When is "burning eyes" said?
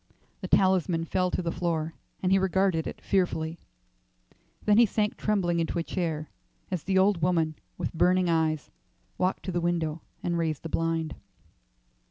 7.93-8.71